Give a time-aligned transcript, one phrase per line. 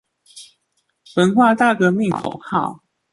[1.15, 2.83] 文化大革命口號